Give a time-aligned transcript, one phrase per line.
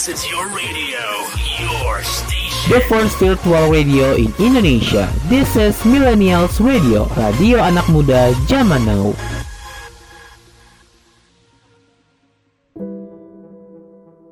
[0.00, 1.04] This is your radio,
[1.60, 2.72] your station.
[2.72, 5.12] The first virtual radio in Indonesia.
[5.28, 9.12] This is Millennials Radio, radio anak muda zaman now.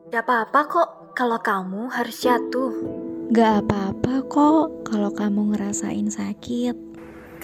[0.09, 2.73] Gak apa-apa kok kalau kamu harus jatuh.
[3.37, 6.81] Gak apa-apa kok kalau kamu ngerasain sakit.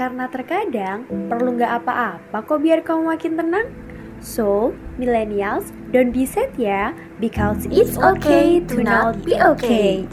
[0.01, 3.84] Karena terkadang perlu gak apa-apa kok biar kamu makin tenang.
[4.25, 10.09] So, millennials, don't be sad ya, because it's okay to not be okay.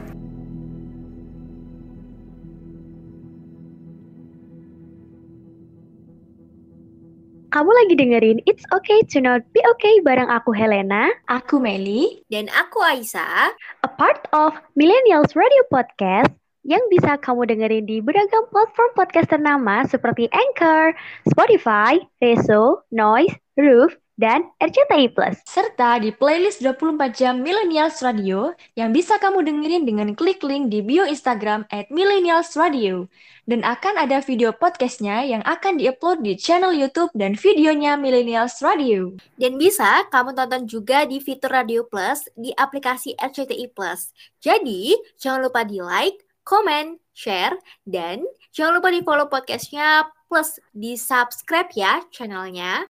[7.51, 12.23] Kamu lagi dengerin It's Okay to Not Be Okay bareng aku Helena, Aku Meli.
[12.31, 13.51] Dan aku Aisyah.
[13.83, 16.31] a part of Millennials Radio Podcast
[16.63, 20.93] yang bisa kamu dengerin di beragam platform podcast ternama seperti Anchor,
[21.27, 25.39] Spotify, Reso, Noise, Roof, dan RCTI Plus.
[25.47, 30.83] Serta di playlist 24 jam Millennials Radio yang bisa kamu dengerin dengan klik link di
[30.83, 33.07] bio Instagram at Millennials Radio.
[33.49, 39.17] Dan akan ada video podcastnya yang akan diupload di channel YouTube dan videonya Millennials Radio.
[39.39, 44.13] Dan bisa kamu tonton juga di fitur Radio Plus di aplikasi RCTI Plus.
[44.37, 50.95] Jadi, jangan lupa di like, komen, share, dan jangan lupa di follow podcastnya plus di
[50.95, 52.90] subscribe ya channelnya.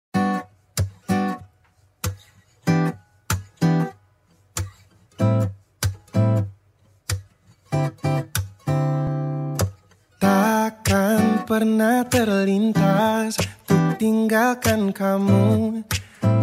[11.47, 15.80] Pernah terlintas Untuk tinggalkan kamu.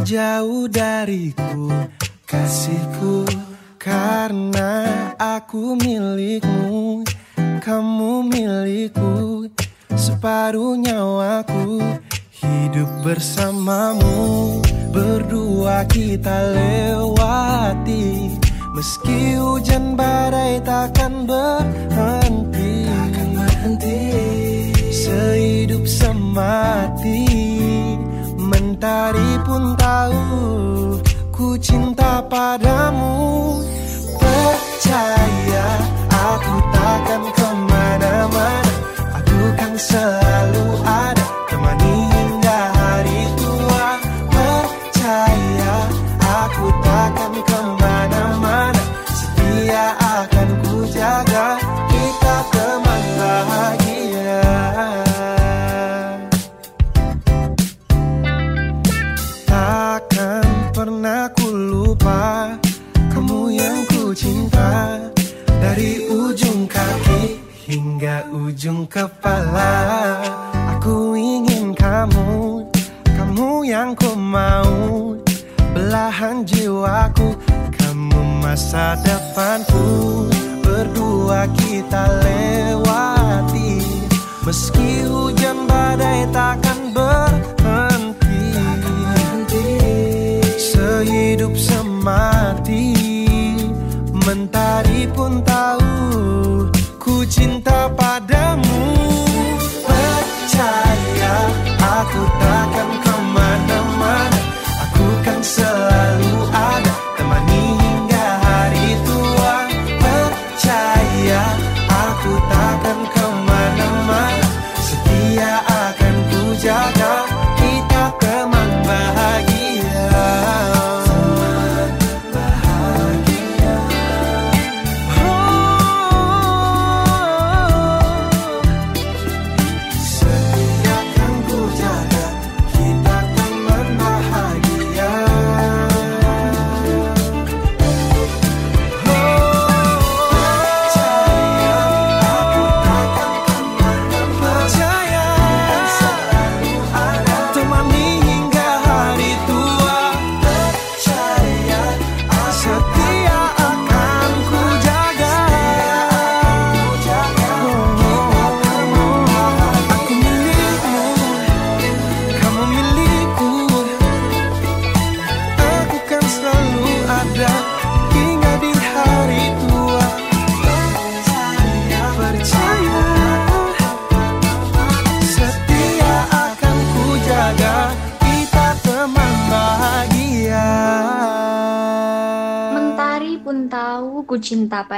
[0.07, 1.67] Jauh dariku
[2.23, 3.27] Kasihku
[3.75, 4.87] Karena
[5.19, 7.03] aku milikmu.
[7.59, 9.51] Kamu milikku
[9.91, 11.83] Separuh nyawaku.
[12.31, 18.39] Hidup bersamamu Berdua kita lewati.
[18.73, 22.62] Meski hujan badai takkan berhenti
[25.83, 27.27] Sehidup semati.
[28.39, 30.23] Mentari pun tahu
[31.31, 33.59] Ku cinta padamu.
[34.15, 35.67] Percaya
[36.07, 38.73] Aku takkan ke mana-mana.
[39.19, 41.12] Aku kan selalu ada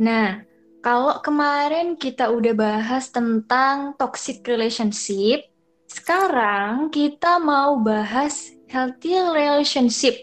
[0.00, 0.43] Nah,
[0.81, 5.44] Kalau kemarin kita udah bahas tentang toxic relationship,
[5.85, 10.17] sekarang kita mau bahas healthy relationship.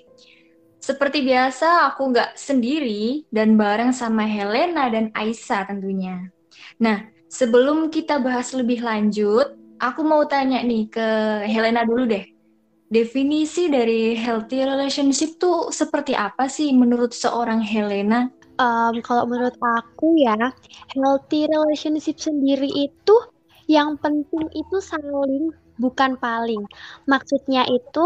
[0.82, 6.34] Seperti biasa, aku nggak sendiri dan bareng sama Helena dan Aisyah tentunya.
[6.78, 11.08] Nah, sebelum kita bahas lebih lanjut, aku mau tanya nih ke
[11.50, 12.26] Helena dulu deh.
[12.88, 18.32] Definisi dari healthy relationship tuh seperti apa sih menurut seorang Helena?
[18.58, 20.34] Um, kalau menurut aku ya,
[20.96, 23.16] healthy relationship sendiri itu
[23.68, 26.64] yang penting itu saling bukan paling.
[27.06, 28.06] Maksudnya itu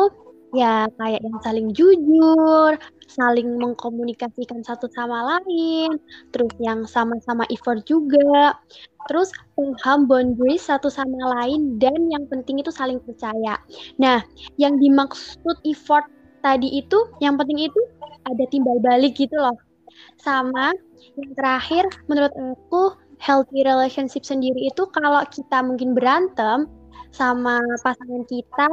[0.52, 2.76] ya kayak yang saling jujur,
[3.08, 5.96] saling mengkomunikasikan satu sama lain,
[6.36, 8.56] terus yang sama-sama effort juga,
[9.08, 13.56] terus paham boundaries satu sama lain dan yang penting itu saling percaya.
[14.00, 14.20] Nah,
[14.60, 16.08] yang dimaksud effort
[16.44, 17.82] tadi itu yang penting itu
[18.28, 19.56] ada timbal balik gitu loh.
[20.20, 20.74] Sama
[21.18, 26.66] yang terakhir menurut aku healthy relationship sendiri itu kalau kita mungkin berantem
[27.12, 28.68] sama pasangan kita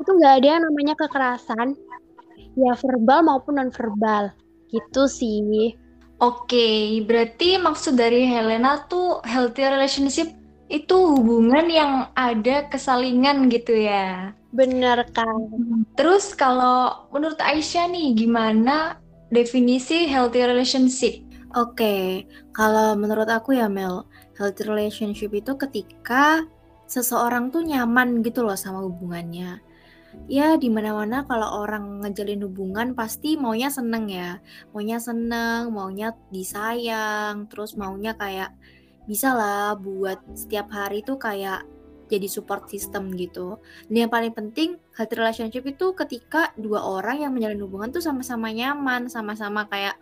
[0.00, 1.76] itu nggak ada yang namanya kekerasan
[2.58, 4.32] ya verbal maupun non verbal
[4.70, 5.74] gitu sih
[6.20, 10.28] Oke, berarti maksud dari Helena tuh healthy relationship
[10.68, 14.36] itu hubungan yang ada kesalingan gitu ya.
[14.52, 15.48] bener kan
[15.96, 19.00] Terus kalau menurut Aisyah nih gimana
[19.32, 21.24] definisi healthy relationship?
[21.56, 24.04] Oke, kalau menurut aku ya Mel,
[24.36, 26.44] healthy relationship itu ketika
[26.90, 29.62] seseorang tuh nyaman gitu loh sama hubungannya.
[30.26, 34.42] Ya, di mana-mana kalau orang ngejalin hubungan pasti maunya seneng ya.
[34.74, 38.50] Maunya seneng, maunya disayang, terus maunya kayak
[39.06, 41.62] bisa lah buat setiap hari tuh kayak
[42.10, 43.62] jadi support system gitu.
[43.86, 48.50] Dan yang paling penting, healthy relationship itu ketika dua orang yang menjalin hubungan tuh sama-sama
[48.50, 49.94] nyaman, sama-sama kayak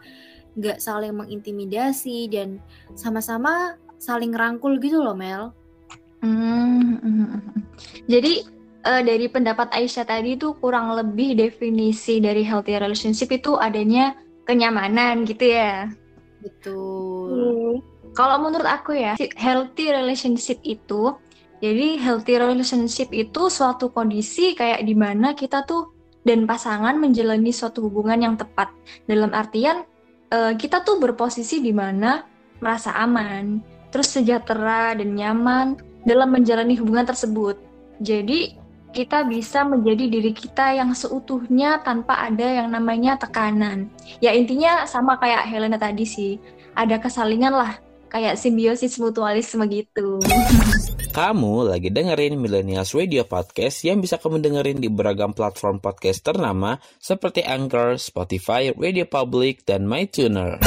[0.57, 2.65] nggak saling mengintimidasi dan
[2.97, 5.53] sama-sama saling rangkul gitu loh Mel.
[6.23, 7.61] Hmm, hmm, hmm.
[8.11, 8.43] Jadi
[8.87, 14.19] eh, dari pendapat Aisyah tadi tuh kurang lebih definisi dari healthy relationship itu adanya
[14.49, 15.93] kenyamanan gitu ya.
[16.43, 17.31] Betul.
[17.31, 17.75] Hmm.
[18.17, 21.15] Kalau menurut aku ya, healthy relationship itu,
[21.63, 25.95] jadi healthy relationship itu suatu kondisi kayak di mana kita tuh
[26.27, 28.75] dan pasangan menjalani suatu hubungan yang tepat.
[29.07, 29.87] Dalam artian
[30.35, 32.27] eh, kita tuh berposisi di mana
[32.59, 33.63] merasa aman,
[33.95, 35.79] terus sejahtera dan nyaman
[36.09, 37.61] dalam menjalani hubungan tersebut.
[38.01, 38.57] Jadi
[38.97, 43.93] kita bisa menjadi diri kita yang seutuhnya tanpa ada yang namanya tekanan.
[44.25, 46.41] Ya intinya sama kayak Helena tadi sih,
[46.73, 47.77] ada kesalingan lah
[48.09, 50.17] kayak simbiosis mutualisme gitu.
[51.19, 56.79] Kamu lagi dengerin Millennials Radio Podcast yang bisa kamu dengerin di beragam platform podcast ternama
[57.03, 60.63] seperti Anchor, Spotify, Radio Public, dan MyTuner.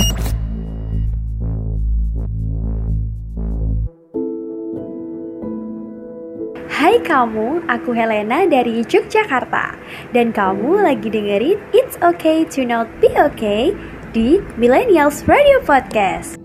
[6.81, 9.77] Hai kamu, aku Helena dari Yogyakarta.
[10.09, 13.69] Dan kamu lagi dengerin It's Okay to Not Be Okay
[14.17, 16.40] di Millennials Radio Podcast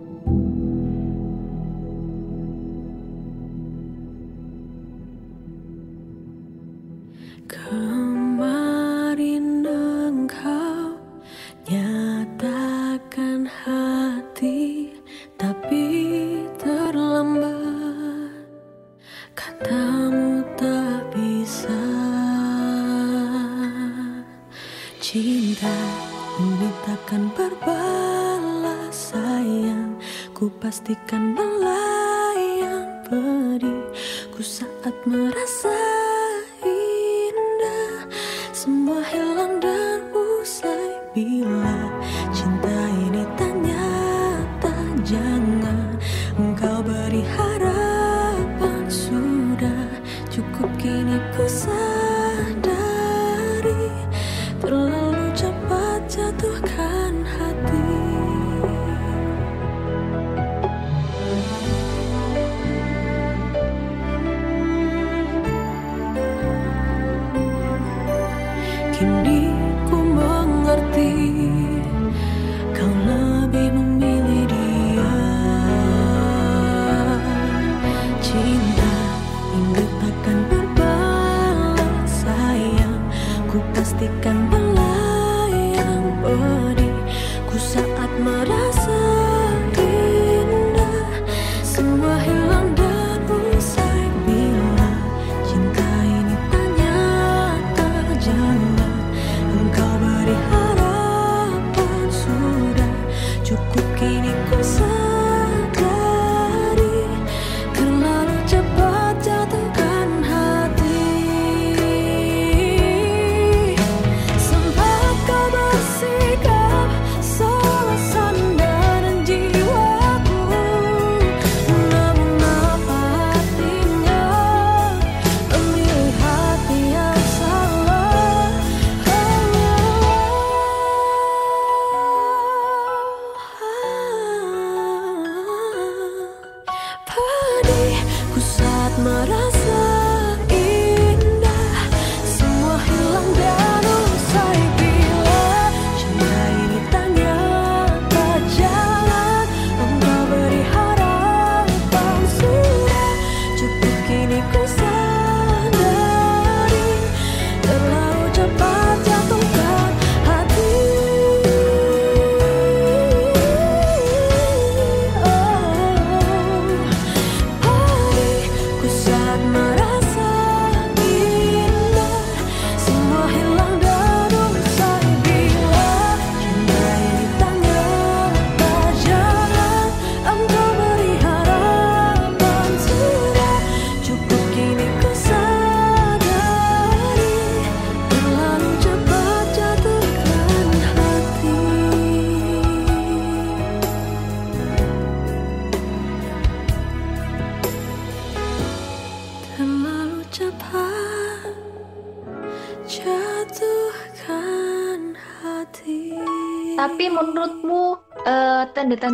[83.99, 84.46] 的根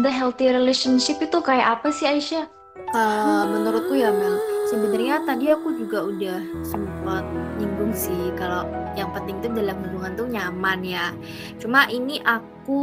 [0.02, 2.50] tanda-tanda healthy relationship itu kayak apa sih Aisyah?
[2.90, 4.34] Kalau menurutku ya Mel,
[4.66, 7.22] sebenarnya tadi aku juga udah sempat
[7.62, 8.66] nyinggung sih kalau
[8.98, 11.14] yang penting tuh dalam hubungan tuh nyaman ya.
[11.62, 12.82] Cuma ini aku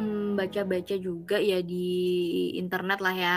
[0.00, 3.34] mm, baca-baca juga ya di internet lah ya.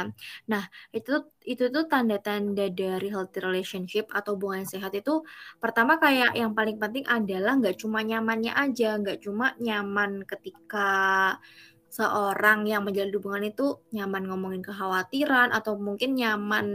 [0.48, 0.64] Nah,
[0.96, 5.20] itu itu tuh tanda-tanda dari healthy relationship atau hubungan sehat itu
[5.60, 11.36] pertama kayak yang paling penting adalah nggak cuma nyamannya aja, nggak cuma nyaman ketika
[11.92, 16.68] seorang yang menjalin hubungan itu nyaman ngomongin kekhawatiran atau mungkin nyaman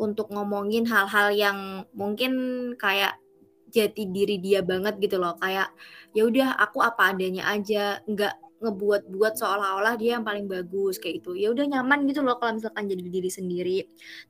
[0.00, 1.58] untuk ngomongin hal-hal yang
[1.92, 2.32] mungkin
[2.80, 3.20] kayak
[3.68, 5.36] jati diri dia banget gitu loh.
[5.36, 5.68] Kayak
[6.16, 11.36] ya udah aku apa adanya aja nggak ngebuat-buat seolah-olah dia yang paling bagus kayak gitu.
[11.36, 13.78] Ya udah nyaman gitu loh kalau misalkan jadi diri sendiri.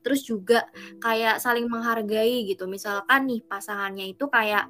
[0.03, 0.67] Terus juga
[0.99, 2.67] kayak saling menghargai gitu.
[2.67, 4.67] Misalkan nih pasangannya itu kayak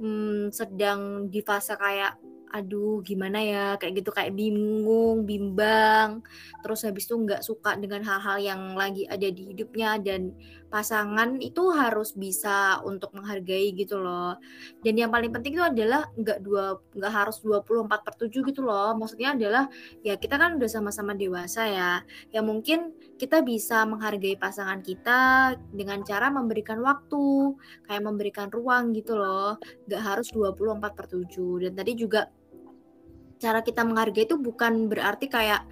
[0.00, 2.16] hmm, sedang di fase kayak
[2.52, 6.22] aduh gimana ya kayak gitu kayak bingung bimbang.
[6.62, 10.34] Terus habis itu nggak suka dengan hal-hal yang lagi ada di hidupnya dan
[10.66, 14.36] pasangan itu harus bisa untuk menghargai gitu loh.
[14.82, 18.92] Dan yang paling penting itu adalah nggak dua nggak harus 24 per 7 gitu loh.
[18.98, 19.64] Maksudnya adalah
[20.02, 21.92] ya kita kan udah sama-sama dewasa ya.
[22.34, 27.54] Ya mungkin kita bisa menghargai pasangan kita dengan cara memberikan waktu
[27.86, 29.58] kayak memberikan ruang gitu loh.
[29.86, 32.28] Nggak harus 24 per 7 dan tadi juga
[33.36, 35.68] cara kita menghargai itu bukan berarti kayak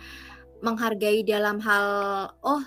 [0.61, 1.87] menghargai dalam hal
[2.45, 2.63] oh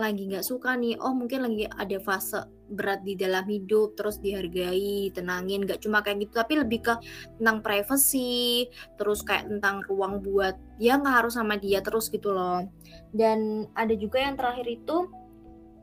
[0.00, 0.96] lagi nggak suka nih.
[0.98, 2.40] Oh mungkin lagi ada fase
[2.70, 6.94] berat di dalam hidup terus dihargai tenangin nggak cuma kayak gitu tapi lebih ke
[7.36, 12.64] tentang privacy terus kayak tentang ruang buat dia nggak harus sama dia terus gitu loh.
[13.12, 14.96] Dan ada juga yang terakhir itu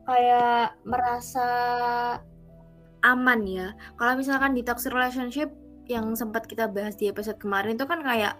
[0.08, 1.48] kayak merasa
[3.06, 3.68] aman ya.
[4.00, 5.52] Kalau misalkan di toxic relationship
[5.88, 8.36] yang sempat kita bahas di episode kemarin itu kan kayak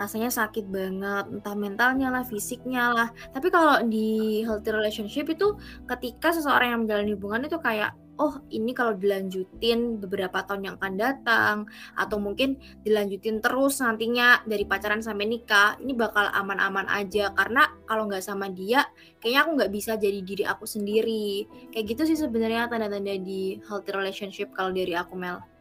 [0.00, 3.08] rasanya sakit banget entah mentalnya lah fisiknya lah.
[3.30, 5.54] Tapi kalau di healthy relationship itu
[5.86, 10.94] ketika seseorang yang menjalani hubungan itu kayak oh ini kalau dilanjutin beberapa tahun yang akan
[10.94, 11.56] datang
[11.98, 17.34] atau mungkin dilanjutin terus nantinya dari pacaran sampai nikah ini bakal aman-aman aja.
[17.34, 18.86] Karena kalau nggak sama dia
[19.18, 21.46] kayaknya aku nggak bisa jadi diri aku sendiri.
[21.74, 25.53] Kayak gitu sih sebenarnya tanda-tanda di healthy relationship kalau dari aku Mel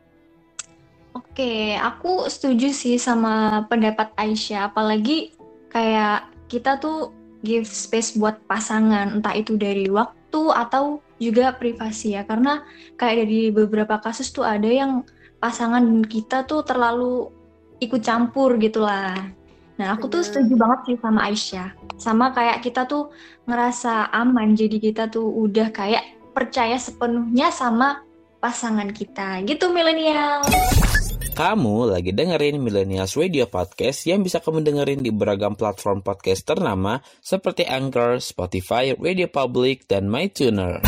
[1.14, 4.74] Oke, aku setuju sih sama pendapat Aisyah.
[4.74, 5.34] Apalagi
[5.70, 7.14] kayak kita tuh
[7.46, 12.26] give space buat pasangan, entah itu dari waktu atau juga privasi ya.
[12.26, 12.66] Karena
[12.98, 15.06] kayak dari beberapa kasus tuh ada yang
[15.38, 17.30] pasangan kita tuh terlalu
[17.78, 19.14] ikut campur gitu lah.
[19.78, 21.70] Nah, aku tuh setuju banget sih sama Aisyah.
[21.98, 23.10] Sama kayak kita tuh
[23.50, 28.06] ngerasa aman, jadi kita tuh udah kayak percaya sepenuhnya sama
[28.38, 29.42] pasangan kita.
[29.44, 30.46] Gitu milenial.
[31.34, 37.02] Kamu lagi dengerin Millennials Radio Podcast yang bisa kamu dengerin di beragam platform podcast ternama
[37.26, 40.86] seperti Anchor, Spotify, Radio Public, dan MyTuner.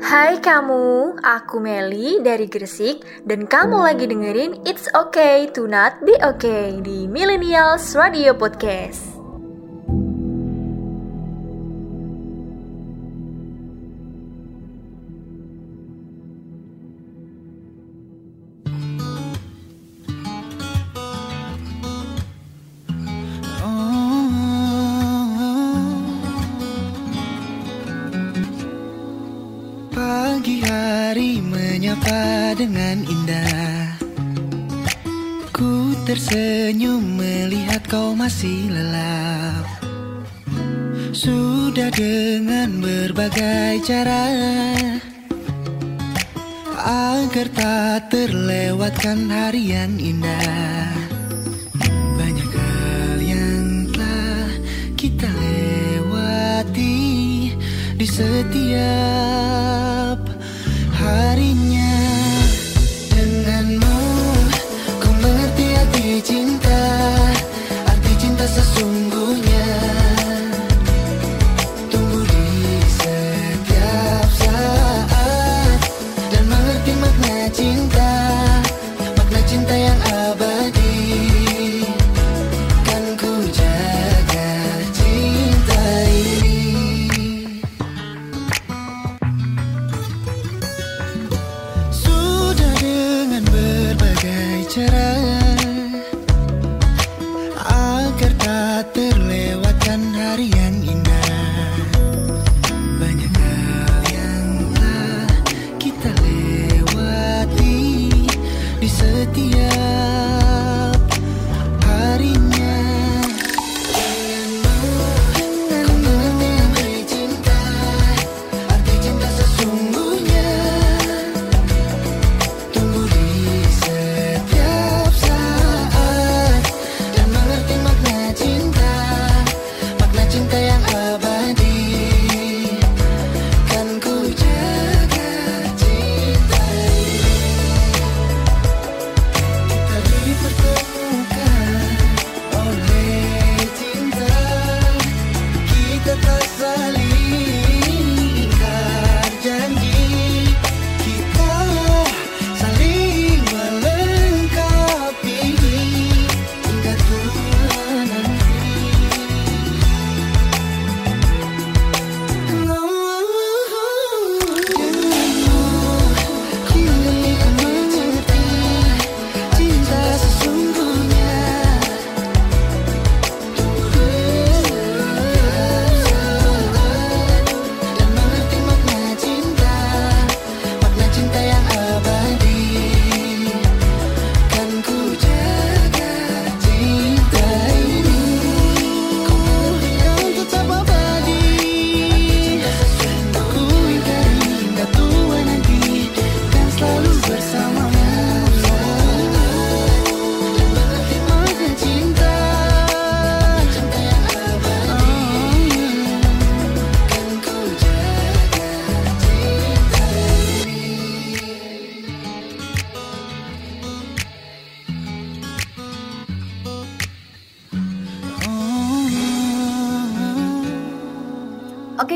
[0.00, 6.16] Hai kamu, aku Meli dari Gresik dan kamu lagi dengerin It's Okay to Not Be
[6.24, 9.13] Okay di Millennials Radio Podcast.
[43.14, 44.26] Berbagai cara
[46.82, 50.90] Agar tak terlewatkan hari yang indah.
[52.18, 54.50] Banyak hal yang telah
[54.98, 56.98] kita lewati
[57.94, 58.58] Di setiap
[60.98, 61.73] harinya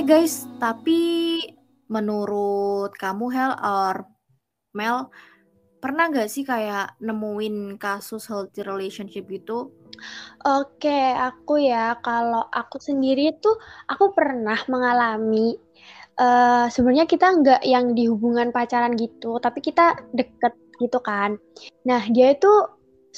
[0.09, 1.37] guys, tapi
[1.93, 4.09] menurut kamu Hel or
[4.73, 5.13] Mel,
[5.85, 9.69] pernah gak sih kayak nemuin kasus healthy relationship gitu?
[10.49, 13.53] Oke, aku ya, kalau aku sendiri tuh
[13.85, 15.61] aku pernah mengalami
[16.19, 21.37] eh sebenarnya kita nggak yang di hubungan pacaran gitu, tapi kita deket gitu kan.
[21.85, 22.49] Nah, dia itu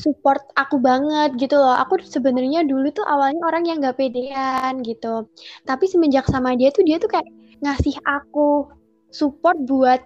[0.01, 1.77] support aku banget gitu loh.
[1.77, 5.29] Aku sebenarnya dulu tuh awalnya orang yang nggak pedean gitu.
[5.69, 7.29] Tapi semenjak sama dia tuh dia tuh kayak
[7.61, 8.73] ngasih aku
[9.13, 10.01] support buat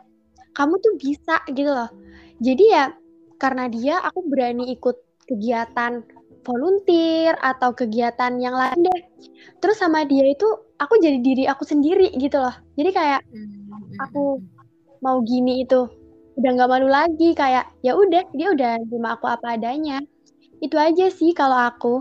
[0.59, 1.91] kamu tuh bisa gitu loh.
[2.43, 2.91] Jadi ya
[3.39, 4.99] karena dia aku berani ikut
[5.31, 6.03] kegiatan
[6.45, 9.01] volunteer atau kegiatan yang lain deh.
[9.63, 12.55] Terus sama dia itu aku jadi diri aku sendiri gitu loh.
[12.77, 13.21] Jadi kayak
[14.03, 14.43] aku
[15.01, 16.04] mau gini itu
[16.35, 20.03] udah nggak malu lagi kayak ya udah dia udah terima aku apa adanya.
[20.59, 21.95] Itu aja sih kalau aku.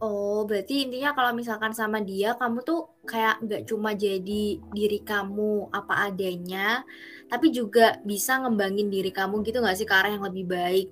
[0.00, 5.68] Oh, berarti intinya kalau misalkan sama dia, kamu tuh kayak nggak cuma jadi diri kamu
[5.68, 6.88] apa adanya,
[7.28, 10.88] tapi juga bisa ngembangin diri kamu gitu nggak sih ke arah yang lebih baik.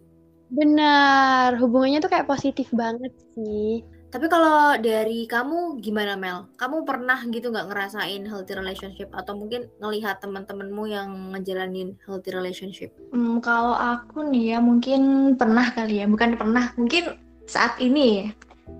[0.53, 3.81] Benar, hubungannya tuh kayak positif banget sih.
[4.09, 6.49] Tapi kalau dari kamu gimana Mel?
[6.57, 12.89] Kamu pernah gitu nggak ngerasain healthy relationship atau mungkin ngelihat teman-temanmu yang ngejalanin healthy relationship?
[13.13, 18.29] Hmm, kalau aku nih ya mungkin pernah kali ya, bukan pernah, mungkin saat ini ya.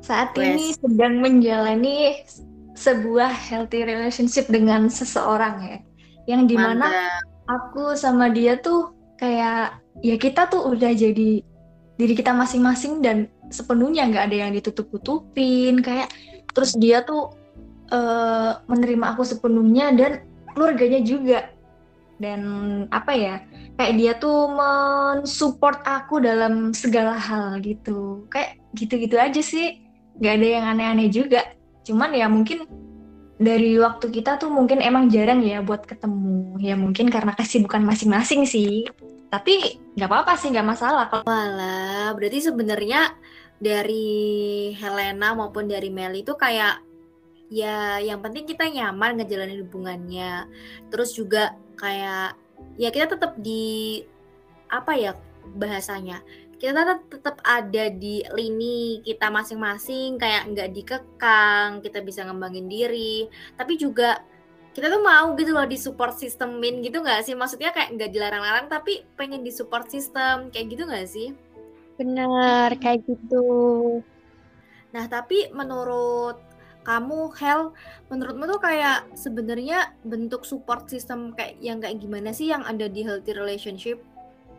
[0.01, 0.81] Saat ini Wes.
[0.81, 2.25] sedang menjalani
[2.73, 5.79] sebuah healthy relationship dengan seseorang ya.
[6.25, 7.25] Yang di mana Mantap.
[7.53, 11.43] aku sama dia tuh kayak ya kita tuh udah jadi
[11.99, 15.83] diri kita masing-masing dan sepenuhnya nggak ada yang ditutup-tutupin.
[15.83, 16.15] Kayak
[16.55, 17.35] terus dia tuh
[17.91, 20.23] eh, menerima aku sepenuhnya dan
[20.55, 21.51] keluarganya juga.
[22.19, 22.43] Dan
[22.91, 23.35] apa ya
[23.79, 28.25] kayak dia tuh mensupport aku dalam segala hal gitu.
[28.31, 29.83] Kayak gitu-gitu aja sih.
[30.23, 31.43] Nggak ada yang aneh-aneh juga.
[31.83, 32.67] Cuman ya mungkin
[33.39, 36.63] dari waktu kita tuh mungkin emang jarang ya buat ketemu.
[36.63, 38.87] Ya mungkin karena kesibukan masing-masing sih
[39.29, 43.13] tapi nggak apa-apa sih nggak masalah kalau Walah, berarti sebenarnya
[43.59, 46.81] dari Helena maupun dari Meli itu kayak
[47.53, 50.47] ya yang penting kita nyaman ngejalanin hubungannya.
[50.89, 52.39] Terus juga kayak
[52.81, 54.01] ya kita tetap di
[54.73, 55.13] apa ya
[55.59, 56.25] bahasanya?
[56.59, 63.29] Kita tetap tetap ada di lini kita masing-masing kayak nggak dikekang, kita bisa ngembangin diri,
[63.55, 64.23] tapi juga
[64.79, 67.35] kita tuh mau gitu loh di support systemin gitu nggak sih?
[67.35, 71.35] Maksudnya kayak nggak dilarang-larang tapi pengen di support system kayak gitu nggak sih?
[71.99, 73.99] Benar, kayak gitu.
[74.95, 76.39] Nah, tapi menurut
[76.87, 77.75] kamu, Hel,
[78.07, 83.03] menurutmu tuh kayak sebenarnya bentuk support system kayak yang kayak gimana sih yang ada di
[83.03, 83.99] healthy relationship?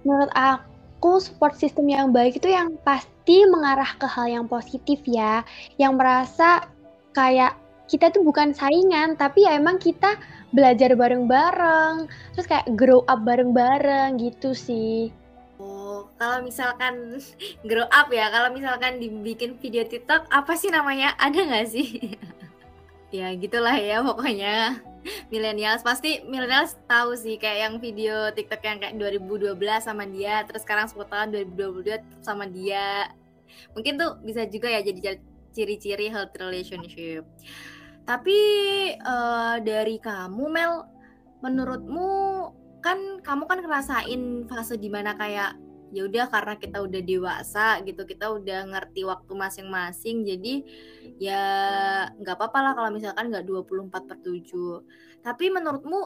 [0.04, 5.48] Menurut aku, support system yang baik itu yang pasti mengarah ke hal yang positif ya.
[5.80, 6.68] Yang merasa
[7.16, 7.56] kayak
[7.90, 10.16] kita tuh bukan saingan, tapi ya emang kita
[10.54, 12.06] belajar bareng-bareng.
[12.38, 15.10] Terus kayak grow up bareng-bareng gitu sih.
[15.60, 17.18] Oh, kalau misalkan
[17.70, 21.18] grow up ya, kalau misalkan dibikin video TikTok, apa sih namanya?
[21.18, 22.16] Ada nggak sih?
[23.18, 24.86] ya gitulah ya pokoknya.
[25.34, 30.62] Millennials pasti millennials tahu sih kayak yang video TikTok yang kayak 2012 sama dia, terus
[30.62, 33.10] sekarang 10 tahun 2022 sama dia.
[33.74, 35.18] Mungkin tuh bisa juga ya jadi
[35.54, 37.24] ciri-ciri healthy relationship.
[38.10, 38.40] Tapi
[39.06, 40.82] uh, dari kamu Mel,
[41.46, 42.10] menurutmu
[42.82, 45.54] kan kamu kan ngerasain fase di mana kayak
[45.90, 50.54] ya udah karena kita udah dewasa gitu kita udah ngerti waktu masing-masing jadi
[51.18, 51.44] ya
[52.14, 56.00] nggak apa-apa lah kalau misalkan nggak 24 per 7 tapi menurutmu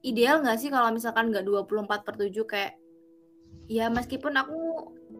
[0.00, 2.72] ideal nggak sih kalau misalkan nggak 24 per 7 kayak
[3.68, 4.56] ya meskipun aku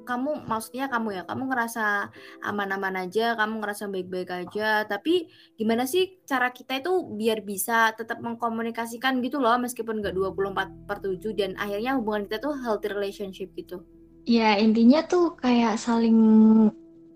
[0.05, 2.11] kamu maksudnya kamu ya kamu ngerasa
[2.45, 4.85] aman-aman aja kamu ngerasa baik-baik aja.
[4.85, 10.89] Tapi gimana sih cara kita itu biar bisa tetap mengkomunikasikan gitu loh meskipun nggak 24
[10.89, 13.85] per 7 dan akhirnya hubungan kita tuh healthy relationship gitu?
[14.29, 16.19] Ya intinya tuh kayak saling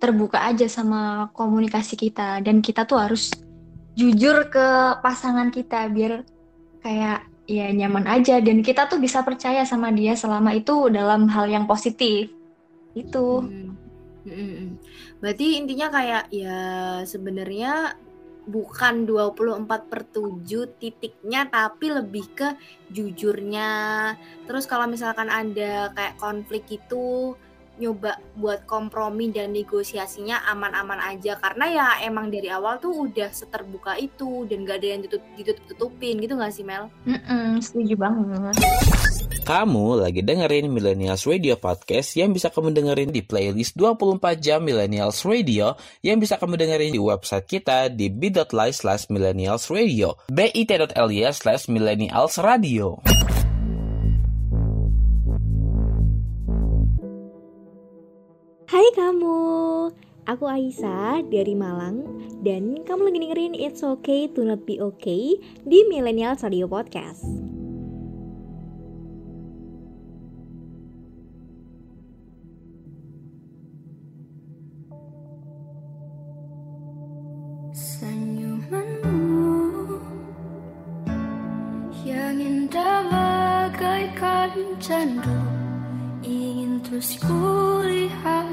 [0.05, 2.45] terbuka aja sama komunikasi kita.
[2.45, 3.33] Dan kita tuh harus
[3.97, 4.67] jujur ke
[5.01, 6.29] pasangan kita biar
[6.85, 8.41] kayak ya nyaman aja.
[8.45, 12.29] Dan kita tuh bisa percaya sama dia selama itu dalam hal yang positif
[12.97, 13.29] itu.
[13.45, 13.77] Hmm.
[14.25, 14.81] Hmm.
[15.21, 16.61] Berarti intinya kayak ya
[17.05, 18.01] sebenarnya
[18.45, 22.49] bukan 24 per 7 titiknya tapi lebih ke
[22.93, 23.73] jujurnya.
[24.49, 27.37] Terus kalau misalkan ada kayak konflik itu
[27.79, 33.99] nyoba buat kompromi dan negosiasinya aman-aman aja karena ya emang dari awal tuh udah seterbuka
[33.99, 36.91] itu dan gak ada yang ditutup, ditutup tutupin gitu gak sih Mel?
[37.05, 38.55] Mm -mm, setuju banget.
[39.45, 45.21] Kamu lagi dengerin Millennials Radio Podcast yang bisa kamu dengerin di playlist 24 jam Millennials
[45.29, 51.69] Radio yang bisa kamu dengerin di website kita di bit.ly slash millennials radio bit.ly slash
[51.69, 53.05] millennials radio.
[58.65, 59.93] Hai kamu,
[60.25, 62.01] aku Aisyah dari Malang
[62.41, 65.37] dan kamu lagi dengerin It's Okay to Not Be Okay
[65.69, 67.29] di Millennial Radio Podcast.
[82.05, 85.65] Yang indah bagaikan candu
[86.25, 88.44] ingin terus kulihat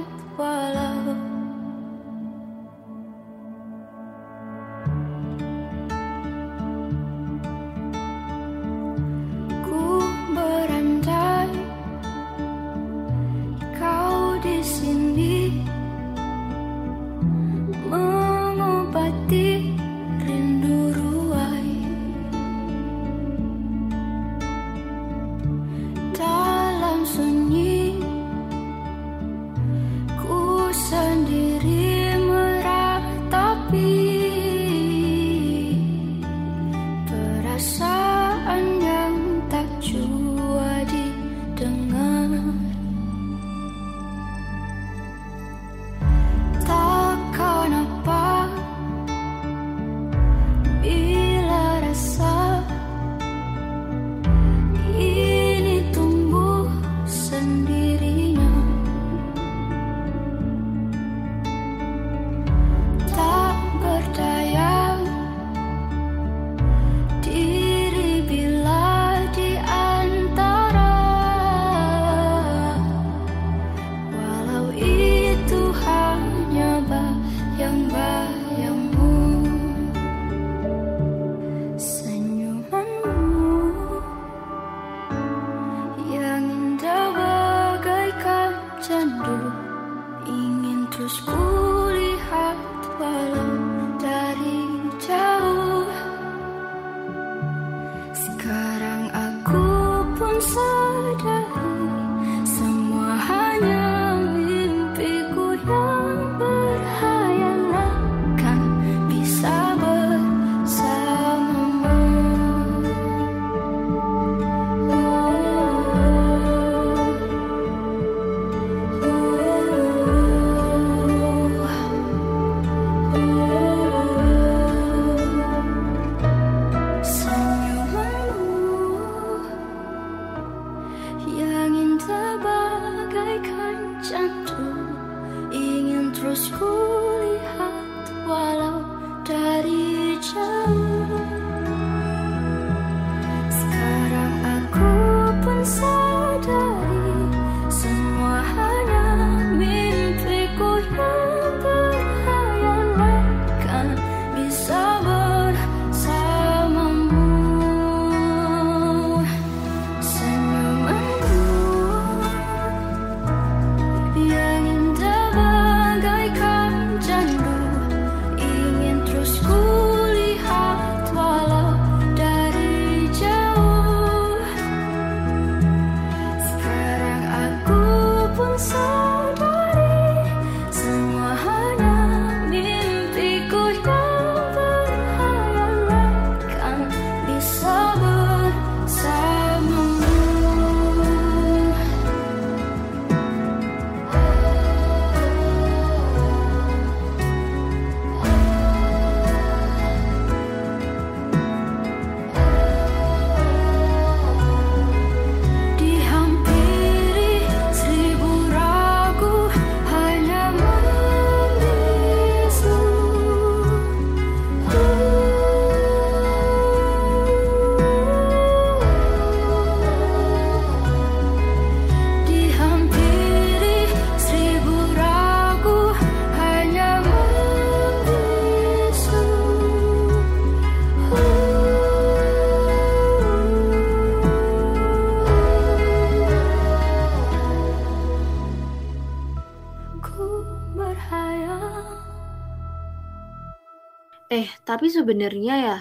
[245.01, 245.79] sebenarnya ya,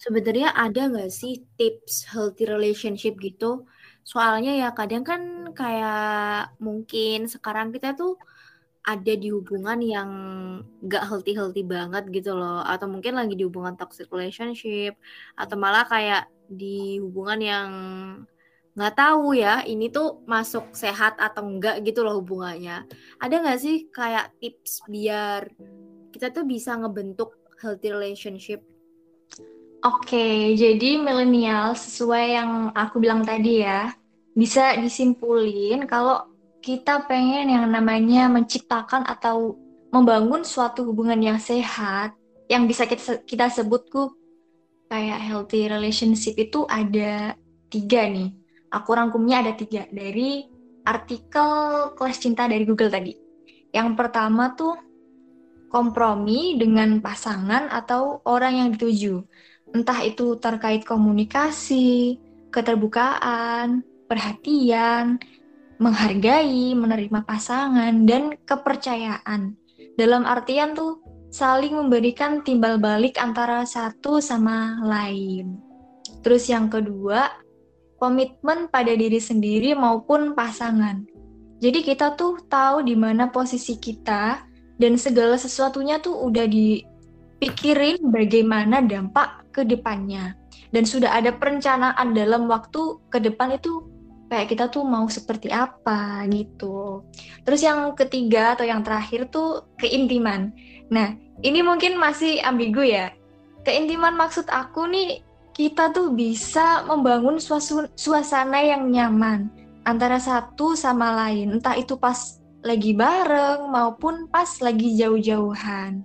[0.00, 3.68] sebenarnya ada nggak sih tips healthy relationship gitu?
[4.04, 8.16] Soalnya ya kadang kan kayak mungkin sekarang kita tuh
[8.84, 10.10] ada di hubungan yang
[10.84, 12.60] nggak healthy-healthy banget gitu loh.
[12.64, 14.96] Atau mungkin lagi di hubungan toxic relationship.
[15.36, 17.70] Atau malah kayak di hubungan yang
[18.74, 22.84] nggak tahu ya ini tuh masuk sehat atau enggak gitu loh hubungannya.
[23.22, 25.48] Ada nggak sih kayak tips biar
[26.12, 28.60] kita tuh bisa ngebentuk healthy relationship?
[29.84, 33.92] Oke, jadi milenial sesuai yang aku bilang tadi ya,
[34.36, 36.24] bisa disimpulin kalau
[36.64, 39.56] kita pengen yang namanya menciptakan atau
[39.92, 42.16] membangun suatu hubungan yang sehat,
[42.48, 44.16] yang bisa kita, kita sebutku
[44.88, 47.36] kayak healthy relationship itu ada
[47.68, 48.32] tiga nih.
[48.72, 50.48] Aku rangkumnya ada tiga dari
[50.82, 53.12] artikel kelas cinta dari Google tadi.
[53.68, 54.74] Yang pertama tuh
[55.74, 59.26] kompromi dengan pasangan atau orang yang dituju.
[59.74, 62.22] Entah itu terkait komunikasi,
[62.54, 65.18] keterbukaan, perhatian,
[65.82, 69.58] menghargai, menerima pasangan, dan kepercayaan.
[69.98, 71.02] Dalam artian tuh
[71.34, 75.58] saling memberikan timbal balik antara satu sama lain.
[76.22, 77.34] Terus yang kedua,
[77.98, 81.02] komitmen pada diri sendiri maupun pasangan.
[81.58, 88.82] Jadi kita tuh tahu di mana posisi kita dan segala sesuatunya tuh udah dipikirin bagaimana
[88.82, 90.34] dampak ke depannya.
[90.74, 93.86] Dan sudah ada perencanaan dalam waktu ke depan itu
[94.26, 97.06] kayak kita tuh mau seperti apa gitu.
[97.46, 100.50] Terus yang ketiga atau yang terakhir tuh keintiman.
[100.90, 101.14] Nah,
[101.46, 103.14] ini mungkin masih ambigu ya.
[103.62, 105.22] Keintiman maksud aku nih
[105.54, 107.38] kita tuh bisa membangun
[107.94, 109.46] suasana yang nyaman
[109.86, 116.00] antara satu sama lain, entah itu pas lagi bareng maupun pas lagi jauh-jauhan.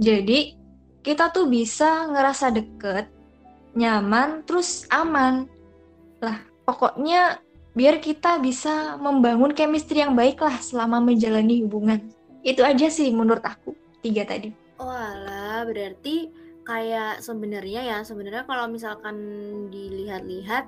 [0.00, 0.56] Jadi,
[1.04, 3.12] kita tuh bisa ngerasa deket,
[3.76, 5.44] nyaman, terus aman.
[6.24, 7.38] Lah, pokoknya
[7.76, 12.10] biar kita bisa membangun chemistry yang baik lah selama menjalani hubungan.
[12.42, 14.50] Itu aja sih menurut aku, tiga tadi.
[14.80, 16.32] Oh alah, berarti
[16.64, 19.16] kayak sebenarnya ya, sebenarnya kalau misalkan
[19.70, 20.66] dilihat-lihat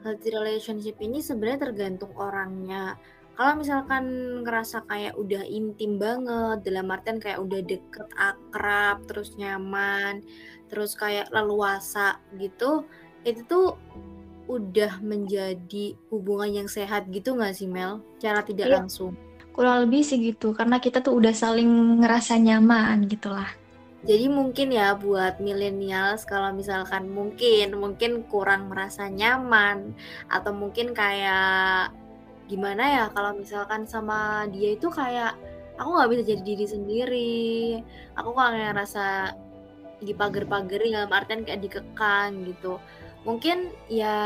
[0.00, 2.96] healthy relationship ini sebenarnya tergantung orangnya.
[3.40, 4.04] Kalau misalkan
[4.44, 10.20] ngerasa kayak udah intim banget, dalam artian kayak udah deket, akrab, terus nyaman,
[10.68, 12.84] terus kayak leluasa gitu,
[13.24, 13.80] itu tuh
[14.44, 18.04] udah menjadi hubungan yang sehat gitu nggak sih Mel?
[18.20, 18.84] Cara tidak Iya.
[18.84, 19.16] langsung.
[19.56, 23.48] Kurang lebih sih gitu, karena kita tuh udah saling ngerasa nyaman gitu lah.
[24.04, 29.96] Jadi mungkin ya buat millennials kalau misalkan mungkin mungkin kurang merasa nyaman
[30.28, 31.96] atau mungkin kayak
[32.50, 35.38] gimana ya kalau misalkan sama dia itu kayak
[35.78, 37.46] aku nggak bisa jadi diri sendiri,
[38.18, 39.06] aku kayak ngerasa
[40.02, 42.82] dipager-pagerin dalam artian kayak dikekang gitu.
[43.22, 44.18] Mungkin ya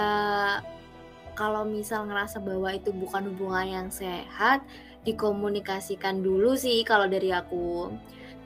[1.37, 4.65] kalau misal ngerasa bahwa itu bukan hubungan yang sehat,
[5.05, 7.93] dikomunikasikan dulu sih kalau dari aku.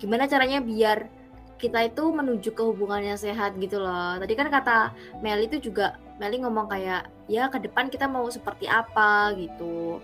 [0.03, 1.09] Gimana caranya biar
[1.59, 4.17] kita itu menuju ke hubungan yang sehat gitu loh.
[4.19, 8.67] Tadi kan kata Meli itu juga Meli ngomong kayak ya ke depan kita mau seperti
[8.67, 10.01] apa gitu.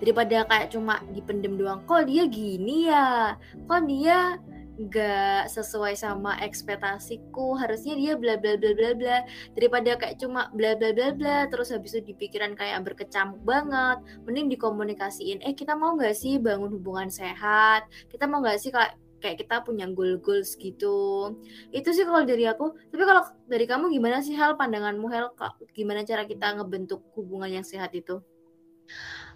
[0.00, 1.80] Daripada kayak cuma dipendem doang.
[1.84, 3.36] Kok dia gini ya?
[3.68, 4.40] Kok dia
[4.76, 9.16] nggak sesuai sama ekspektasiku harusnya dia bla bla bla bla bla
[9.56, 14.52] daripada kayak cuma bla bla bla bla terus habis itu dipikiran kayak berkecamuk banget mending
[14.52, 19.42] dikomunikasiin eh kita mau nggak sih bangun hubungan sehat kita mau nggak sih kayak kayak
[19.44, 21.32] kita punya goal goals gitu.
[21.72, 22.76] Itu sih kalau dari aku.
[22.92, 25.32] Tapi kalau dari kamu gimana sih hal pandanganmu hal
[25.72, 28.20] gimana cara kita ngebentuk hubungan yang sehat itu?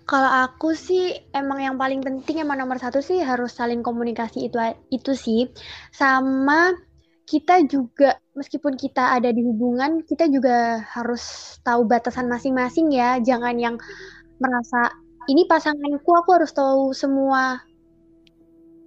[0.08, 4.58] Kalau aku sih emang yang paling penting emang nomor satu sih harus saling komunikasi itu
[4.90, 5.40] itu sih.
[5.94, 6.74] Sama
[7.30, 13.22] kita juga meskipun kita ada di hubungan kita juga harus tahu batasan masing-masing ya.
[13.22, 13.76] Jangan yang
[14.42, 14.90] merasa
[15.30, 17.62] ini pasanganku aku harus tahu semua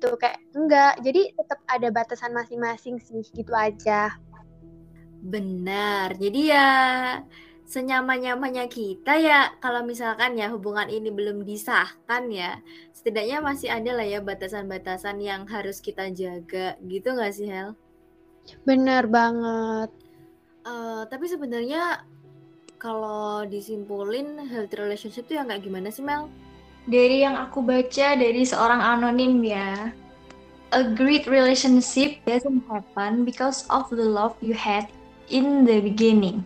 [0.03, 4.11] tuh kayak enggak jadi tetap ada batasan masing-masing sih gitu aja
[5.23, 6.71] benar jadi ya
[7.63, 12.59] senyaman-nyamannya kita ya kalau misalkan ya hubungan ini belum disahkan ya
[12.91, 17.73] setidaknya masih ada lah ya batasan-batasan yang harus kita jaga gitu nggak sih Hel?
[18.67, 19.89] Bener banget.
[20.67, 22.03] Uh, tapi sebenarnya
[22.79, 26.27] kalau disimpulin healthy relationship itu yang kayak gimana sih Mel?
[26.83, 29.91] Dari yang aku baca dari seorang anonim ya,
[30.75, 34.91] a great relationship doesn't happen because of the love you had
[35.31, 36.43] in the beginning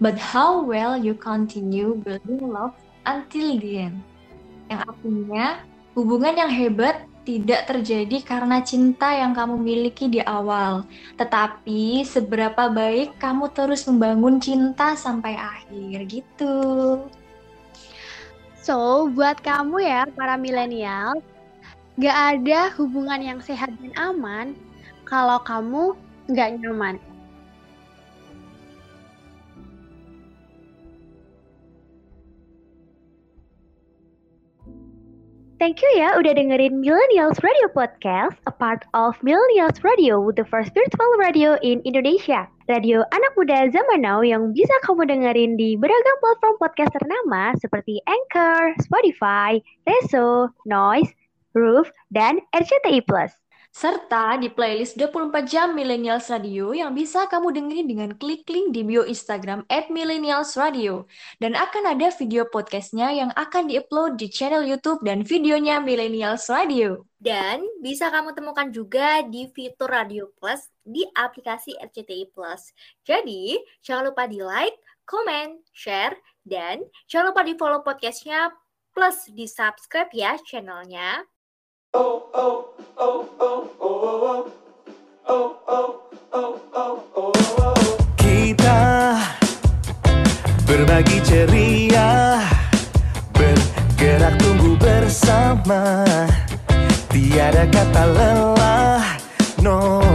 [0.00, 2.74] but how well you continue building love
[3.08, 3.98] until the end.
[4.68, 5.46] Yang artinya,
[5.96, 10.88] hubungan yang hebat tidak terjadi karena cinta yang kamu miliki di awal,
[11.20, 16.56] tetapi seberapa baik kamu terus membangun cinta sampai akhir gitu.
[18.70, 21.18] So, buat kamu ya para milenial,
[21.98, 24.54] gak ada hubungan yang sehat dan aman
[25.02, 25.98] kalau kamu
[26.30, 26.94] gak nyaman.
[35.60, 40.72] Thank you ya udah dengerin Millennials Radio Podcast, a part of Millennials Radio, the first
[40.72, 42.48] virtual radio in Indonesia.
[42.64, 48.00] Radio anak muda zaman now yang bisa kamu dengerin di beragam platform podcast ternama seperti
[48.08, 51.12] Anchor, Spotify, Reso, Noise,
[51.52, 53.04] Roof, dan RCTI+.
[53.70, 58.82] Serta di playlist 24 jam Millennials Radio yang bisa kamu dengerin dengan klik link di
[58.82, 61.06] bio Instagram at Millennials Radio.
[61.38, 67.06] Dan akan ada video podcastnya yang akan diupload di channel YouTube dan videonya Millennials Radio.
[67.22, 72.74] Dan bisa kamu temukan juga di fitur Radio Plus di aplikasi RCTI Plus.
[73.06, 73.54] Jadi,
[73.86, 78.50] jangan lupa di like, comment, share, dan jangan lupa di follow podcastnya
[78.90, 81.22] plus di subscribe ya channelnya.
[88.14, 88.78] Kita
[90.62, 92.38] berbagi ceria
[93.34, 96.06] Bergerak tumbuh bersama.
[97.10, 99.18] Tiada kata lelah
[99.58, 100.09] No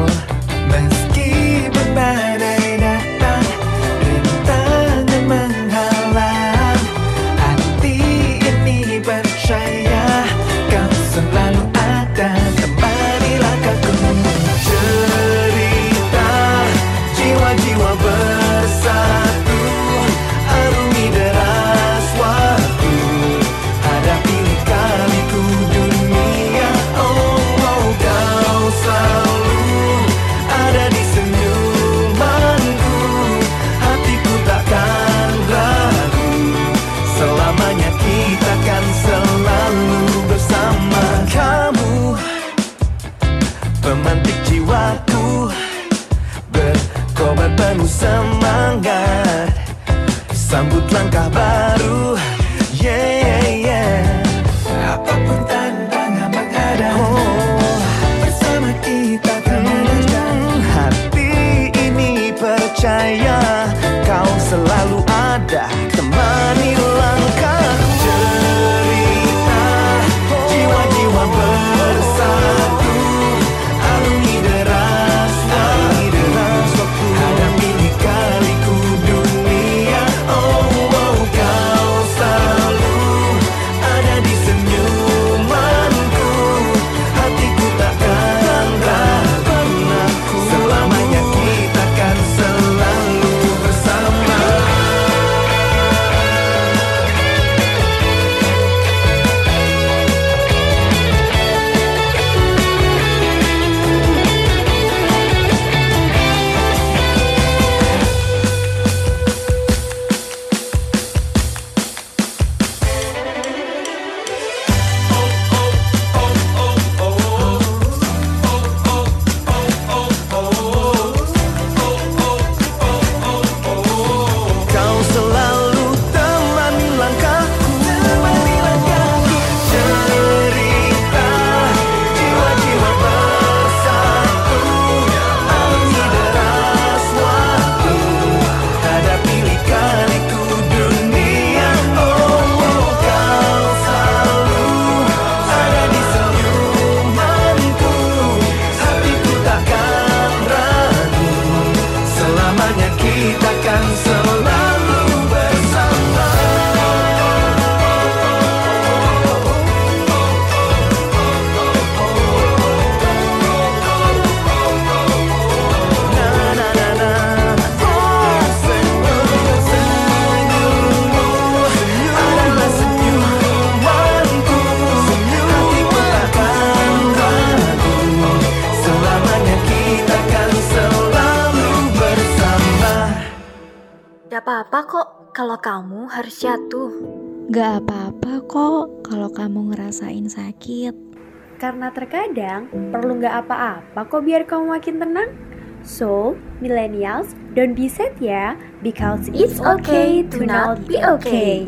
[191.76, 195.36] Karena terkadang perlu nggak apa-apa kok biar kamu makin tenang.
[195.84, 201.68] So, millennials, don't be sad ya, because it's okay to not be okay.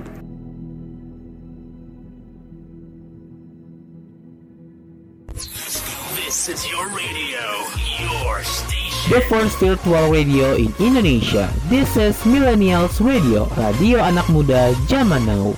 [6.15, 7.43] This is your radio,
[7.99, 9.11] your station.
[9.11, 11.51] The first virtual radio in Indonesia.
[11.67, 15.51] This is Millennials Radio, radio anak muda zaman now.